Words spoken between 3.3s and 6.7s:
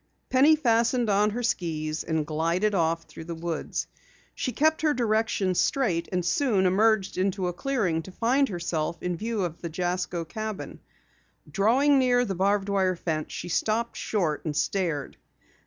woods. She kept her directions straight and soon